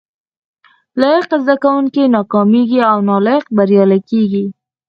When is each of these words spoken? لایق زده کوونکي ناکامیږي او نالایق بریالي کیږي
لایق 1.01 1.29
زده 1.43 1.55
کوونکي 1.63 2.03
ناکامیږي 2.15 2.79
او 2.91 2.97
نالایق 3.09 3.45
بریالي 3.55 3.99
کیږي 4.09 4.43